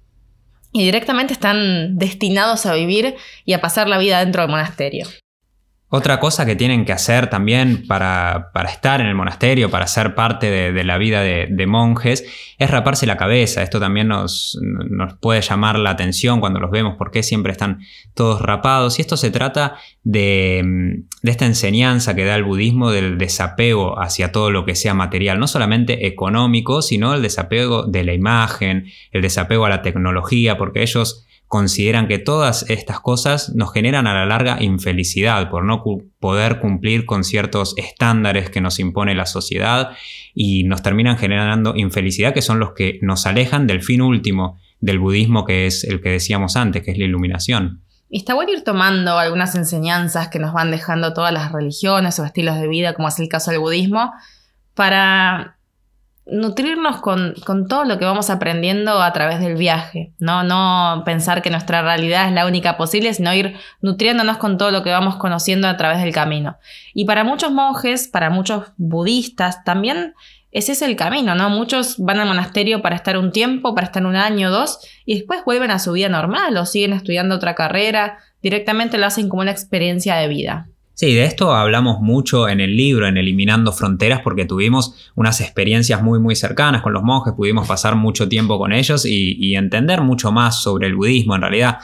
y 0.71 0.83
directamente 0.83 1.33
están 1.33 1.97
destinados 1.97 2.65
a 2.65 2.73
vivir 2.73 3.15
y 3.45 3.53
a 3.53 3.61
pasar 3.61 3.87
la 3.89 3.97
vida 3.97 4.19
dentro 4.19 4.41
del 4.41 4.51
monasterio. 4.51 5.07
Otra 5.89 6.19
cosa 6.19 6.45
que 6.45 6.57
tienen 6.57 6.83
que 6.83 6.91
hacer 6.91 7.29
también 7.29 7.87
para, 7.87 8.51
estar 8.67 8.99
en 8.99 9.07
el 9.07 9.15
monasterio, 9.15 9.69
para 9.69 9.87
ser 9.87 10.15
parte 10.15 10.51
de, 10.51 10.83
la 10.83 10.97
vida 10.97 11.21
de, 11.21 11.65
monjes, 11.65 12.25
es 12.57 12.69
raparse 12.69 13.05
la 13.05 13.15
cabeza. 13.15 13.63
Esto 13.63 13.79
también 13.79 14.09
nos, 14.09 14.59
puede 15.21 15.39
llamar 15.39 15.79
la 15.79 15.91
atención 15.91 16.41
cuando 16.41 16.59
los 16.59 16.71
vemos, 16.71 16.95
porque 16.97 17.23
siempre 17.23 17.53
están 17.53 17.79
todos 18.13 18.41
rapados. 18.41 18.99
Y 18.99 19.01
esto 19.01 19.15
se 19.15 19.31
trata 19.31 19.77
de, 20.03 21.05
de 21.21 21.31
esta 21.31 21.45
enseñanza 21.45 22.15
que 22.15 22.25
da 22.25 22.35
el 22.35 22.43
budismo 22.43 22.91
del 22.91 23.17
desapego 23.17 23.97
hacia 23.97 24.33
todo 24.33 24.51
lo 24.51 24.65
que 24.65 24.75
sea 24.75 24.93
material, 24.93 25.39
no 25.39 25.47
solamente 25.47 26.05
económico, 26.05 26.81
sino 26.81 27.13
el 27.13 27.21
desapego 27.21 27.83
de 27.83 28.03
la 28.03 28.13
imagen, 28.13 28.87
el 29.13 29.21
desapego 29.21 29.65
a 29.65 29.69
la 29.69 29.83
tecnología, 29.83 30.57
porque 30.57 30.81
ellos 30.81 31.26
consideran 31.47 32.07
que 32.07 32.19
todas 32.19 32.69
estas 32.69 32.99
cosas 32.99 33.55
nos 33.55 33.71
generan 33.71 34.05
a 34.05 34.13
la 34.13 34.25
larga 34.25 34.61
infelicidad 34.61 35.49
por 35.49 35.63
no 35.63 35.83
poder 36.19 36.59
cumplir 36.59 37.05
con 37.05 37.23
ciertos 37.23 37.73
estándares 37.77 38.49
que 38.49 38.61
nos 38.61 38.79
impone 38.79 39.15
la 39.15 39.25
sociedad 39.25 39.91
y 40.33 40.65
nos 40.65 40.83
terminan 40.83 41.17
generando 41.17 41.73
infelicidad 41.75 42.33
que 42.33 42.41
son 42.41 42.59
los 42.59 42.73
que 42.73 42.99
nos 43.01 43.25
alejan 43.25 43.65
del 43.65 43.81
fin 43.81 44.01
último 44.01 44.59
del 44.81 44.99
budismo 44.99 45.45
que 45.45 45.67
es 45.67 45.83
el 45.85 46.01
que 46.01 46.09
decíamos 46.09 46.55
antes, 46.55 46.83
que 46.83 46.91
es 46.91 46.97
la 46.97 47.05
iluminación. 47.05 47.81
Y 48.09 48.19
está 48.19 48.33
bueno 48.33 48.51
ir 48.51 48.63
tomando 48.63 49.17
algunas 49.17 49.55
enseñanzas 49.55 50.29
que 50.29 50.39
nos 50.39 50.53
van 50.53 50.71
dejando 50.71 51.13
todas 51.13 51.33
las 51.33 51.51
religiones 51.51 52.19
o 52.19 52.25
estilos 52.25 52.59
de 52.59 52.67
vida, 52.67 52.93
como 52.93 53.07
es 53.07 53.19
el 53.19 53.27
caso 53.27 53.51
del 53.51 53.59
budismo, 53.59 54.13
para 54.75 55.56
nutrirnos 56.29 57.01
con, 57.01 57.35
todo 57.67 57.85
lo 57.85 57.97
que 57.97 58.05
vamos 58.05 58.29
aprendiendo 58.29 59.01
a 59.01 59.13
través 59.13 59.39
del 59.39 59.55
viaje, 59.55 60.13
¿no? 60.19 60.43
No 60.43 61.03
pensar 61.05 61.41
que 61.41 61.49
nuestra 61.49 61.81
realidad 61.81 62.27
es 62.27 62.33
la 62.33 62.45
única 62.45 62.77
posible, 62.77 63.13
sino 63.13 63.33
ir 63.33 63.55
nutriéndonos 63.81 64.37
con 64.37 64.57
todo 64.57 64.71
lo 64.71 64.83
que 64.83 64.91
vamos 64.91 65.15
conociendo 65.15 65.67
a 65.67 65.77
través 65.77 66.01
del 66.01 66.13
camino. 66.13 66.57
Y 66.93 67.05
para 67.05 67.23
muchos 67.23 67.51
monjes, 67.51 68.07
para 68.07 68.29
muchos 68.29 68.65
budistas, 68.77 69.63
también 69.63 70.13
ese 70.51 70.71
es 70.71 70.81
el 70.81 70.95
camino, 70.95 71.35
¿no? 71.35 71.49
Muchos 71.49 71.97
van 71.97 72.19
al 72.19 72.27
monasterio 72.27 72.81
para 72.81 72.95
estar 72.95 73.17
un 73.17 73.31
tiempo, 73.31 73.75
para 73.75 73.87
estar 73.87 74.05
un 74.05 74.15
año 74.15 74.49
o 74.49 74.51
dos, 74.51 74.79
y 75.05 75.15
después 75.15 75.43
vuelven 75.45 75.71
a 75.71 75.79
su 75.79 75.93
vida 75.93 76.09
normal 76.09 76.57
o 76.57 76.65
siguen 76.65 76.93
estudiando 76.93 77.35
otra 77.35 77.55
carrera, 77.55 78.17
directamente 78.41 78.97
lo 78.97 79.05
hacen 79.05 79.29
como 79.29 79.41
una 79.41 79.51
experiencia 79.51 80.15
de 80.15 80.27
vida. 80.27 80.67
Sí, 80.99 81.13
de 81.13 81.25
esto 81.25 81.53
hablamos 81.53 81.99
mucho 82.01 82.49
en 82.49 82.59
el 82.59 82.75
libro, 82.75 83.07
en 83.07 83.17
Eliminando 83.17 83.71
Fronteras, 83.71 84.21
porque 84.23 84.45
tuvimos 84.45 85.11
unas 85.13 85.41
experiencias 85.41 86.01
muy, 86.01 86.17
muy 86.17 86.35
cercanas 86.35 86.81
con 86.81 86.91
los 86.91 87.03
monjes, 87.03 87.35
pudimos 87.35 87.67
pasar 87.67 87.95
mucho 87.95 88.27
tiempo 88.27 88.57
con 88.57 88.73
ellos 88.73 89.05
y, 89.05 89.55
entender 89.55 90.01
mucho 90.01 90.31
más 90.31 90.63
sobre 90.63 90.87
el 90.87 90.95
budismo. 90.95 91.35
En 91.35 91.41
realidad, 91.41 91.77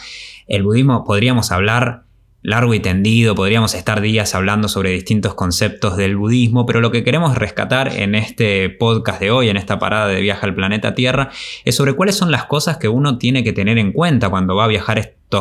el 0.47 0.63
budismo 0.63 1.03
podríamos 1.03 1.51
hablar 1.51 2.05
largo 2.41 2.73
y 2.73 2.79
tendido, 2.79 3.35
podríamos 3.35 3.75
estar 3.75 4.01
días 4.01 4.33
hablando 4.33 4.67
sobre 4.67 4.89
distintos 4.89 5.35
conceptos 5.35 5.95
del 5.95 6.17
budismo, 6.17 6.65
pero 6.65 6.81
lo 6.81 6.89
que 6.89 7.03
queremos 7.03 7.37
rescatar 7.37 7.89
en 7.95 8.15
este 8.15 8.71
podcast 8.71 9.19
de 9.19 9.29
hoy, 9.29 9.47
en 9.47 9.57
esta 9.57 9.77
parada 9.77 10.07
de 10.07 10.21
viaje 10.21 10.43
al 10.47 10.55
planeta 10.55 10.95
Tierra, 10.95 11.29
es 11.65 11.75
sobre 11.75 11.93
cuáles 11.93 12.15
son 12.15 12.31
las 12.31 12.45
cosas 12.45 12.77
que 12.77 12.87
uno 12.87 13.19
tiene 13.19 13.43
que 13.43 13.53
tener 13.53 13.77
en 13.77 13.91
cuenta 13.91 14.29
cuando 14.29 14.55
va 14.55 14.63
a 14.63 14.69
viajar 14.69 14.97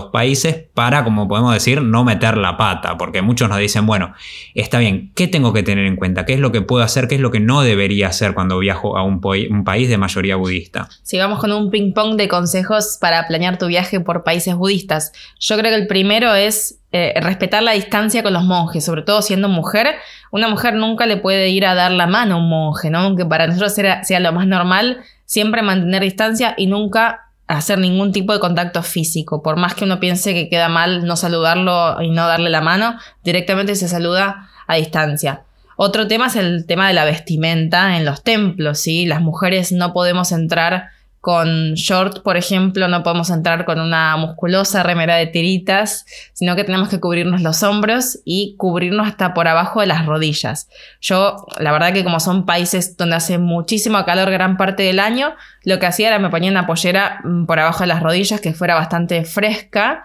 países 0.06 0.64
para, 0.74 1.04
como 1.04 1.28
podemos 1.28 1.52
decir, 1.52 1.82
no 1.82 2.04
meter 2.04 2.36
la 2.36 2.56
pata, 2.56 2.96
porque 2.96 3.22
muchos 3.22 3.48
nos 3.48 3.58
dicen, 3.58 3.86
bueno, 3.86 4.14
está 4.54 4.78
bien, 4.78 5.12
¿qué 5.14 5.28
tengo 5.28 5.52
que 5.52 5.62
tener 5.62 5.86
en 5.86 5.96
cuenta? 5.96 6.24
¿Qué 6.24 6.34
es 6.34 6.40
lo 6.40 6.52
que 6.52 6.62
puedo 6.62 6.82
hacer? 6.82 7.08
¿Qué 7.08 7.16
es 7.16 7.20
lo 7.20 7.30
que 7.30 7.40
no 7.40 7.62
debería 7.62 8.08
hacer 8.08 8.34
cuando 8.34 8.58
viajo 8.58 8.96
a 8.96 9.04
un, 9.04 9.20
país 9.20 9.88
de 9.88 9.98
mayoría 9.98 10.36
budista? 10.36 10.88
Sigamos 11.02 11.38
con 11.38 11.52
un 11.52 11.70
ping-pong 11.70 12.16
de 12.16 12.28
consejos 12.28 12.98
para 13.00 13.26
planear 13.26 13.58
tu 13.58 13.66
viaje 13.66 14.00
por 14.00 14.24
países 14.24 14.54
budistas. 14.54 15.12
Yo 15.38 15.56
creo 15.58 15.70
que 15.70 15.76
el 15.76 15.86
primero 15.86 16.34
es 16.34 16.80
eh, 16.92 17.14
respetar 17.20 17.62
la 17.62 17.72
distancia 17.72 18.22
con 18.22 18.32
los 18.32 18.44
monjes, 18.44 18.84
sobre 18.84 19.02
todo 19.02 19.22
siendo 19.22 19.48
mujer. 19.48 19.96
Una 20.30 20.48
mujer 20.48 20.74
nunca 20.74 21.06
le 21.06 21.18
puede 21.18 21.50
ir 21.50 21.66
a 21.66 21.74
dar 21.74 21.92
la 21.92 22.06
mano 22.06 22.36
a 22.36 22.38
un 22.38 22.48
monje, 22.48 22.90
¿no? 22.90 23.00
Aunque 23.00 23.24
para 23.24 23.46
nosotros 23.46 23.72
sea 23.74 24.20
lo 24.20 24.32
más 24.32 24.46
normal, 24.46 25.02
siempre 25.24 25.62
mantener 25.62 26.02
distancia 26.02 26.54
y 26.56 26.66
nunca 26.66 27.31
hacer 27.58 27.78
ningún 27.78 28.12
tipo 28.12 28.32
de 28.32 28.40
contacto 28.40 28.82
físico. 28.82 29.42
Por 29.42 29.56
más 29.56 29.74
que 29.74 29.84
uno 29.84 30.00
piense 30.00 30.34
que 30.34 30.48
queda 30.48 30.68
mal 30.68 31.06
no 31.06 31.16
saludarlo 31.16 32.00
y 32.02 32.10
no 32.10 32.26
darle 32.26 32.50
la 32.50 32.60
mano, 32.60 32.98
directamente 33.24 33.74
se 33.74 33.88
saluda 33.88 34.48
a 34.66 34.76
distancia. 34.76 35.42
Otro 35.76 36.06
tema 36.06 36.26
es 36.26 36.36
el 36.36 36.66
tema 36.66 36.88
de 36.88 36.94
la 36.94 37.04
vestimenta 37.04 37.96
en 37.96 38.04
los 38.04 38.22
templos, 38.22 38.78
¿sí? 38.78 39.06
Las 39.06 39.20
mujeres 39.20 39.72
no 39.72 39.92
podemos 39.92 40.32
entrar 40.32 40.90
con 41.22 41.74
short, 41.74 42.24
por 42.24 42.36
ejemplo, 42.36 42.88
no 42.88 43.04
podemos 43.04 43.30
entrar 43.30 43.64
con 43.64 43.78
una 43.78 44.16
musculosa 44.16 44.82
remera 44.82 45.14
de 45.14 45.28
tiritas, 45.28 46.04
sino 46.32 46.56
que 46.56 46.64
tenemos 46.64 46.88
que 46.88 46.98
cubrirnos 46.98 47.42
los 47.42 47.62
hombros 47.62 48.18
y 48.24 48.56
cubrirnos 48.58 49.06
hasta 49.06 49.32
por 49.32 49.46
abajo 49.46 49.80
de 49.80 49.86
las 49.86 50.04
rodillas. 50.04 50.68
Yo, 51.00 51.46
la 51.60 51.70
verdad 51.70 51.92
que 51.92 52.02
como 52.02 52.18
son 52.18 52.44
países 52.44 52.96
donde 52.96 53.14
hace 53.14 53.38
muchísimo 53.38 54.04
calor 54.04 54.32
gran 54.32 54.56
parte 54.56 54.82
del 54.82 54.98
año, 54.98 55.36
lo 55.62 55.78
que 55.78 55.86
hacía 55.86 56.08
era 56.08 56.18
me 56.18 56.28
ponía 56.28 56.50
una 56.50 56.66
pollera 56.66 57.20
mm, 57.22 57.46
por 57.46 57.60
abajo 57.60 57.84
de 57.84 57.86
las 57.86 58.02
rodillas 58.02 58.40
que 58.40 58.52
fuera 58.52 58.74
bastante 58.74 59.24
fresca 59.24 60.02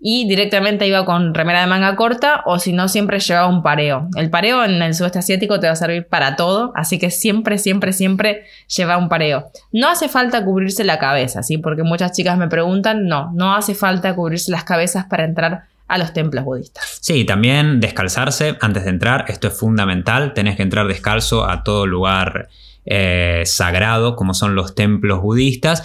y 0.00 0.26
directamente 0.26 0.86
iba 0.86 1.04
con 1.04 1.34
remera 1.34 1.60
de 1.60 1.66
manga 1.66 1.94
corta 1.94 2.42
o 2.46 2.58
si 2.58 2.72
no 2.72 2.88
siempre 2.88 3.20
llevaba 3.20 3.48
un 3.48 3.62
pareo. 3.62 4.08
El 4.16 4.30
pareo 4.30 4.64
en 4.64 4.80
el 4.82 4.94
sudeste 4.94 5.18
asiático 5.18 5.60
te 5.60 5.66
va 5.66 5.74
a 5.74 5.76
servir 5.76 6.06
para 6.06 6.36
todo, 6.36 6.72
así 6.74 6.98
que 6.98 7.10
siempre, 7.10 7.58
siempre, 7.58 7.92
siempre 7.92 8.44
lleva 8.74 8.96
un 8.96 9.10
pareo. 9.10 9.50
No 9.72 9.88
hace 9.88 10.08
falta 10.08 10.42
cubrirse 10.44 10.84
la 10.84 10.98
cabeza, 10.98 11.42
¿sí? 11.42 11.58
Porque 11.58 11.82
muchas 11.82 12.12
chicas 12.12 12.38
me 12.38 12.48
preguntan, 12.48 13.06
no, 13.06 13.30
no 13.34 13.54
hace 13.54 13.74
falta 13.74 14.14
cubrirse 14.14 14.50
las 14.50 14.64
cabezas 14.64 15.04
para 15.04 15.24
entrar 15.24 15.64
a 15.86 15.98
los 15.98 16.12
templos 16.14 16.44
budistas. 16.44 16.98
Sí, 17.00 17.24
también 17.24 17.80
descalzarse 17.80 18.56
antes 18.60 18.84
de 18.84 18.90
entrar, 18.90 19.26
esto 19.28 19.48
es 19.48 19.58
fundamental, 19.58 20.32
tenés 20.32 20.56
que 20.56 20.62
entrar 20.62 20.86
descalzo 20.86 21.48
a 21.48 21.62
todo 21.62 21.86
lugar 21.86 22.48
eh, 22.86 23.42
sagrado 23.44 24.16
como 24.16 24.32
son 24.32 24.54
los 24.54 24.74
templos 24.74 25.20
budistas 25.20 25.82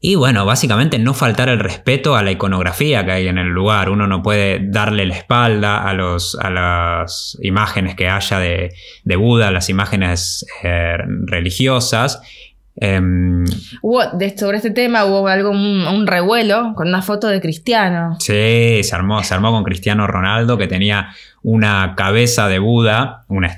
y 0.00 0.14
bueno, 0.14 0.46
básicamente 0.46 0.98
no 1.00 1.12
faltar 1.12 1.48
el 1.48 1.58
respeto 1.58 2.14
a 2.14 2.22
la 2.22 2.30
iconografía 2.30 3.04
que 3.04 3.10
hay 3.10 3.26
en 3.26 3.36
el 3.36 3.48
lugar. 3.48 3.90
Uno 3.90 4.06
no 4.06 4.22
puede 4.22 4.60
darle 4.62 5.06
la 5.06 5.16
espalda 5.16 5.82
a, 5.82 5.92
los, 5.92 6.36
a 6.40 6.50
las 6.50 7.36
imágenes 7.42 7.96
que 7.96 8.08
haya 8.08 8.38
de, 8.38 8.72
de 9.02 9.16
Buda, 9.16 9.50
las 9.50 9.68
imágenes 9.68 10.46
eh, 10.62 10.98
religiosas. 11.26 12.22
Em, 12.80 13.44
hubo, 13.82 14.02
sobre 14.36 14.58
este 14.58 14.70
tema 14.70 15.04
hubo 15.04 15.26
algo, 15.26 15.50
un, 15.50 16.06
revuelo 16.06 16.74
con 16.76 16.86
una 16.86 17.02
foto 17.02 17.26
de 17.26 17.40
Cristiano. 17.40 18.16
Sí, 18.20 18.84
se 18.84 18.94
armó, 18.94 19.24
se 19.24 19.34
armó 19.34 19.50
con 19.50 19.64
Cristiano 19.64 20.06
Ronaldo 20.06 20.58
que 20.58 20.68
tenía 20.68 21.08
una 21.42 21.94
cabeza 21.96 22.46
de 22.46 22.60
Buda, 22.60 23.24
una 23.26 23.48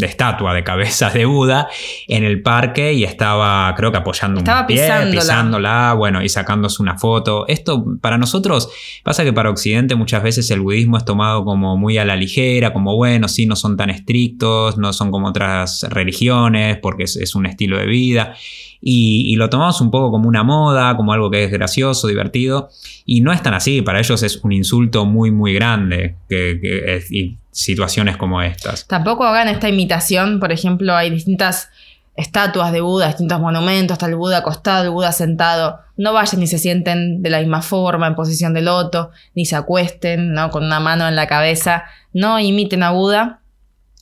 estatua 0.00 0.54
de 0.54 0.64
cabezas 0.64 1.14
de 1.14 1.24
Buda 1.24 1.68
en 2.06 2.24
el 2.24 2.42
parque 2.42 2.92
y 2.92 3.04
estaba, 3.04 3.72
creo 3.76 3.92
que 3.92 3.98
apoyando 3.98 4.40
un 4.40 4.66
pie, 4.66 4.90
pisándola. 5.10 5.94
bueno, 5.94 6.22
y 6.22 6.28
sacándose 6.28 6.82
una 6.82 6.98
foto. 6.98 7.46
Esto 7.48 7.84
para 8.00 8.18
nosotros 8.18 8.70
pasa 9.02 9.24
que 9.24 9.32
para 9.32 9.50
Occidente 9.50 9.94
muchas 9.94 10.22
veces 10.22 10.50
el 10.50 10.60
budismo 10.60 10.96
es 10.96 11.04
tomado 11.04 11.44
como 11.44 11.76
muy 11.76 11.98
a 11.98 12.04
la 12.04 12.16
ligera, 12.16 12.72
como 12.72 12.96
bueno, 12.96 13.28
sí, 13.28 13.46
no 13.46 13.56
son 13.56 13.76
tan 13.76 13.90
estrictos, 13.90 14.78
no 14.78 14.92
son 14.92 15.10
como 15.10 15.28
otras 15.28 15.86
religiones, 15.90 16.78
porque 16.78 17.04
es, 17.04 17.34
un 17.34 17.46
estilo 17.46 17.78
de 17.78 17.86
vida. 17.86 18.34
Y, 18.80 19.34
lo 19.36 19.50
tomamos 19.50 19.80
un 19.80 19.90
poco 19.90 20.10
como 20.10 20.28
una 20.28 20.42
moda, 20.42 20.96
como 20.96 21.12
algo 21.12 21.30
que 21.30 21.44
es 21.44 21.50
gracioso, 21.50 22.06
divertido, 22.06 22.70
y 23.04 23.20
no 23.20 23.32
es 23.32 23.42
tan 23.42 23.54
así, 23.54 23.82
para 23.82 23.98
ellos 23.98 24.22
es 24.22 24.36
un 24.44 24.52
insulto 24.52 25.04
muy, 25.04 25.30
muy 25.30 25.52
grande, 25.52 26.16
que, 26.28 27.36
situaciones 27.50 28.16
como 28.16 28.40
estas. 28.40 28.86
Tampoco 28.86 29.24
hagan 29.24 29.48
esta 29.48 29.68
imitación, 29.68 30.38
por 30.38 30.52
ejemplo, 30.52 30.94
hay 30.94 31.10
distintas 31.10 31.70
estatuas 32.18 32.72
de 32.72 32.80
Buda, 32.80 33.06
distintos 33.06 33.40
monumentos, 33.40 33.94
está 33.94 34.06
el 34.06 34.16
Buda 34.16 34.38
acostado, 34.38 34.84
el 34.84 34.90
Buda 34.90 35.12
sentado. 35.12 35.80
No 35.96 36.12
vayan 36.12 36.40
ni 36.40 36.48
se 36.48 36.58
sienten 36.58 37.22
de 37.22 37.30
la 37.30 37.38
misma 37.38 37.62
forma, 37.62 38.08
en 38.08 38.16
posición 38.16 38.54
de 38.54 38.60
loto, 38.60 39.10
ni 39.34 39.46
se 39.46 39.54
acuesten, 39.54 40.32
¿no? 40.32 40.50
Con 40.50 40.64
una 40.64 40.80
mano 40.80 41.06
en 41.06 41.14
la 41.14 41.28
cabeza. 41.28 41.84
No 42.12 42.40
imiten 42.40 42.82
a 42.82 42.90
Buda, 42.90 43.40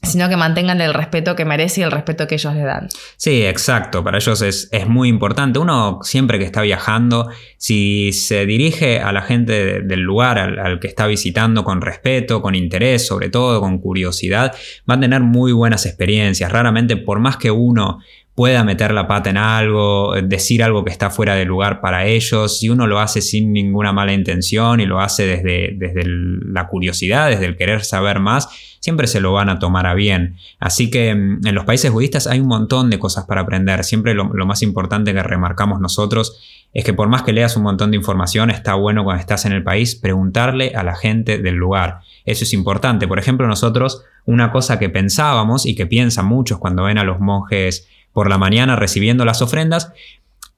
sino 0.07 0.29
que 0.29 0.37
mantengan 0.37 0.81
el 0.81 0.95
respeto 0.95 1.37
que 1.37 1.45
merece 1.45 1.81
y 1.81 1.85
el 1.85 1.91
respeto 1.91 2.27
que 2.27 2.37
ellos 2.37 2.55
le 2.55 2.63
dan. 2.63 2.89
Sí, 3.17 3.45
exacto, 3.45 4.03
para 4.03 4.19
ellos 4.19 4.43
es, 4.43 4.71
muy 4.87 5.09
importante. 5.09 5.59
Uno 5.59 5.99
siempre 6.03 6.39
que 6.39 6.45
está 6.45 6.63
viajando, 6.63 7.29
si 7.59 8.13
se 8.13 8.47
dirige 8.47 9.01
a 9.01 9.13
la 9.13 9.23
gente 9.23 9.83
del 9.83 10.01
lugar 10.01 10.39
al, 10.39 10.79
que 10.81 10.87
está 10.87 11.07
visitando 11.07 11.65
con 11.65 11.81
respeto, 11.81 12.41
con 12.41 12.55
interés, 12.55 13.07
sobre 13.07 13.29
todo 13.29 13.61
con 13.61 13.79
curiosidad, 13.79 14.55
va 14.89 14.95
a 14.95 15.01
tener 15.01 15.23
muy 15.23 15.53
buenas 15.53 15.87
experiencias. 15.87 16.51
Raramente, 16.51 16.97
por 16.97 17.19
más 17.19 17.37
que 17.37 17.51
uno 17.51 17.99
pueda 18.37 18.63
meter 18.65 18.93
la 18.93 19.09
pata 19.09 19.31
en 19.31 19.39
algo, 19.39 20.15
decir 20.23 20.63
algo 20.63 20.85
que 20.85 20.91
está 20.91 21.09
fuera 21.09 21.35
de 21.35 21.47
lugar 21.47 21.81
para 21.81 22.05
ellos, 22.05 22.59
si 22.59 22.69
uno 22.69 22.87
lo 22.87 23.01
hace 23.01 23.23
sin 23.23 23.51
ninguna 23.51 23.95
mala 23.95 24.13
intención 24.13 24.79
y 24.79 24.85
lo 24.85 25.01
hace 25.01 25.27
desde, 25.27 25.73
desde 25.75 26.03
la 26.05 26.69
curiosidad, 26.69 27.31
desde 27.31 27.47
el 27.47 27.57
querer 27.57 27.83
saber 27.83 28.21
más, 28.21 28.76
siempre 28.87 29.09
se 29.09 29.21
lo 29.21 29.33
van 29.33 29.49
a 29.49 29.59
tomar 29.59 29.85
a 29.85 29.95
bien. 29.95 30.37
Así 30.61 30.91
que 30.93 31.13
mm, 31.13 31.45
en 31.45 31.55
los 31.57 31.65
países 31.65 31.91
budistas 31.91 32.29
hay 32.29 32.39
un 32.39 32.47
montón 32.47 32.89
de 32.89 33.01
cosas 33.01 33.25
para 33.25 33.41
aprender. 33.41 33.83
Siempre 33.83 34.15
lo, 34.15 34.33
lo 34.33 34.47
más 34.47 34.63
importante 34.63 35.13
que 35.13 35.25
remarcamos 35.25 35.81
nosotros 35.81 36.41
es 36.73 36.85
que 36.85 36.95
por 36.95 37.09
más 37.09 37.23
que 37.23 37.33
leas 37.33 37.57
un 37.57 37.65
montón 37.65 37.91
de 37.91 37.97
información, 37.97 38.49
está 38.49 38.75
bueno 38.75 39.03
cuando 39.03 39.21
estás 39.21 39.45
en 39.45 39.51
el 39.51 39.65
país 39.65 39.97
preguntarle 39.97 40.73
a 40.77 40.85
la 40.85 40.95
gente 40.95 41.39
del 41.39 41.57
lugar. 41.57 41.99
Eso 42.25 42.45
es 42.45 42.53
importante. 42.53 43.09
Por 43.09 43.19
ejemplo, 43.19 43.49
nosotros, 43.49 44.05
una 44.25 44.53
cosa 44.53 44.79
que 44.79 44.89
pensábamos 44.89 45.67
y 45.67 45.75
que 45.75 45.87
piensan 45.87 46.27
muchos 46.27 46.59
cuando 46.59 46.85
ven 46.85 46.99
a 46.99 47.05
los 47.05 47.19
monjes 47.19 47.89
por 48.13 48.31
la 48.31 48.39
mañana 48.39 48.77
recibiendo 48.77 49.25
las 49.25 49.43
ofrendas, 49.43 49.93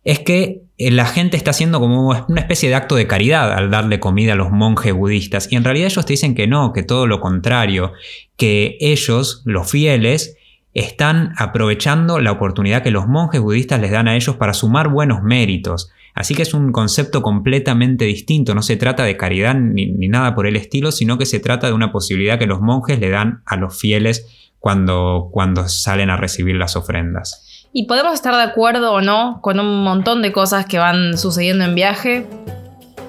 es 0.08 0.20
que 0.20 0.62
eh, 0.78 0.90
la 0.90 1.04
gente 1.04 1.36
está 1.36 1.50
haciendo 1.50 1.80
como 1.80 2.08
una 2.28 2.40
especie 2.40 2.70
de 2.70 2.74
acto 2.74 2.94
de 2.94 3.06
caridad 3.06 3.52
al 3.52 3.70
darle 3.70 4.00
comida 4.00 4.32
a 4.32 4.36
los 4.36 4.50
monjes 4.50 4.94
budistas. 4.94 5.52
Y 5.52 5.56
en 5.56 5.64
realidad 5.64 5.88
ellos 5.88 6.06
te 6.06 6.14
dicen 6.14 6.34
que 6.34 6.46
no, 6.46 6.72
que 6.72 6.82
todo 6.82 7.06
lo 7.06 7.20
contrario, 7.20 7.92
que 8.38 8.78
ellos, 8.80 9.42
los 9.44 9.70
fieles, 9.70 10.38
están 10.72 11.34
aprovechando 11.36 12.20
la 12.20 12.32
oportunidad 12.32 12.82
que 12.82 12.90
los 12.90 13.06
monjes 13.06 13.42
budistas 13.42 13.82
les 13.82 13.90
dan 13.90 14.08
a 14.08 14.16
ellos 14.16 14.36
para 14.36 14.54
sumar 14.54 14.88
buenos 14.88 15.22
méritos. 15.22 15.90
Así 16.14 16.34
que 16.34 16.40
es 16.40 16.54
un 16.54 16.72
concepto 16.72 17.20
completamente 17.20 18.06
distinto, 18.06 18.54
no 18.54 18.62
se 18.62 18.78
trata 18.78 19.04
de 19.04 19.18
caridad 19.18 19.56
ni, 19.56 19.92
ni, 19.92 20.08
nada 20.08 20.34
por 20.34 20.46
el 20.46 20.56
estilo, 20.56 20.90
sino 20.90 21.18
que 21.18 21.26
se 21.26 21.38
trata 21.38 21.66
de 21.66 21.74
una 21.74 21.92
posibilidad 21.92 22.38
que 22.38 22.46
los 22.46 22.62
monjes 22.62 22.98
le 22.98 23.10
dan 23.10 23.42
a 23.44 23.56
los 23.56 23.78
fieles 23.78 24.26
cuando, 24.58 25.28
cuando 25.30 25.68
salen 25.68 26.08
a 26.08 26.16
recibir 26.16 26.56
las 26.56 26.76
ofrendas. 26.76 27.57
Y 27.72 27.86
podemos 27.86 28.14
estar 28.14 28.34
de 28.34 28.42
acuerdo 28.42 28.92
o 28.92 29.00
no 29.00 29.40
con 29.42 29.60
un 29.60 29.82
montón 29.84 30.22
de 30.22 30.32
cosas 30.32 30.66
que 30.66 30.78
van 30.78 31.18
sucediendo 31.18 31.64
en 31.64 31.74
viaje. 31.74 32.26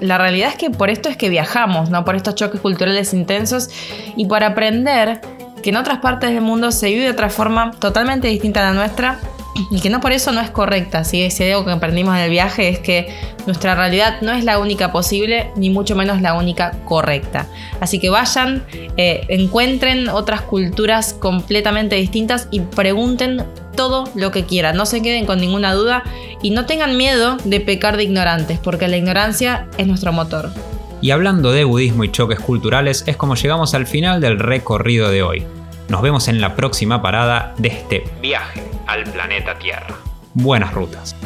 La 0.00 0.18
realidad 0.18 0.50
es 0.50 0.56
que 0.56 0.70
por 0.70 0.90
esto 0.90 1.08
es 1.08 1.16
que 1.16 1.28
viajamos, 1.28 1.90
¿no? 1.90 2.04
Por 2.04 2.14
estos 2.14 2.34
choques 2.34 2.60
culturales 2.60 3.12
intensos 3.14 3.70
y 4.16 4.26
por 4.26 4.44
aprender 4.44 5.20
que 5.62 5.70
en 5.70 5.76
otras 5.76 5.98
partes 5.98 6.30
del 6.30 6.42
mundo 6.42 6.72
se 6.72 6.88
vive 6.88 7.04
de 7.04 7.10
otra 7.10 7.30
forma 7.30 7.72
totalmente 7.72 8.28
distinta 8.28 8.60
a 8.60 8.72
la 8.72 8.78
nuestra 8.78 9.18
y 9.70 9.80
que 9.80 9.90
no 9.90 10.00
por 10.00 10.12
eso 10.12 10.32
no 10.32 10.40
es 10.40 10.50
correcta. 10.50 11.04
¿sí? 11.04 11.30
Si 11.30 11.44
algo 11.44 11.64
que 11.64 11.72
aprendimos 11.72 12.14
en 12.16 12.22
el 12.22 12.30
viaje 12.30 12.68
es 12.68 12.78
que 12.78 13.14
nuestra 13.46 13.74
realidad 13.74 14.20
no 14.20 14.32
es 14.32 14.44
la 14.44 14.58
única 14.58 14.92
posible, 14.92 15.50
ni 15.56 15.70
mucho 15.70 15.96
menos 15.96 16.20
la 16.20 16.34
única 16.34 16.72
correcta. 16.84 17.46
Así 17.80 17.98
que 17.98 18.10
vayan, 18.10 18.64
eh, 18.96 19.24
encuentren 19.28 20.08
otras 20.08 20.42
culturas 20.42 21.14
completamente 21.14 21.96
distintas 21.96 22.48
y 22.50 22.60
pregunten 22.60 23.44
todo 23.80 24.04
lo 24.14 24.30
que 24.30 24.44
quieran. 24.44 24.76
No 24.76 24.84
se 24.84 25.00
queden 25.00 25.24
con 25.24 25.40
ninguna 25.40 25.72
duda 25.72 26.02
y 26.42 26.50
no 26.50 26.66
tengan 26.66 26.98
miedo 26.98 27.38
de 27.44 27.60
pecar 27.60 27.96
de 27.96 28.04
ignorantes, 28.04 28.58
porque 28.58 28.88
la 28.88 28.98
ignorancia 28.98 29.68
es 29.78 29.86
nuestro 29.86 30.12
motor. 30.12 30.50
Y 31.00 31.12
hablando 31.12 31.50
de 31.50 31.64
budismo 31.64 32.04
y 32.04 32.12
choques 32.12 32.38
culturales, 32.40 33.04
es 33.06 33.16
como 33.16 33.36
llegamos 33.36 33.72
al 33.72 33.86
final 33.86 34.20
del 34.20 34.38
recorrido 34.38 35.08
de 35.08 35.22
hoy. 35.22 35.46
Nos 35.88 36.02
vemos 36.02 36.28
en 36.28 36.42
la 36.42 36.56
próxima 36.56 37.00
parada 37.00 37.54
de 37.56 37.68
este 37.68 38.04
viaje 38.20 38.62
al 38.86 39.04
planeta 39.04 39.58
Tierra. 39.58 39.96
Buenas 40.34 40.74
rutas. 40.74 41.16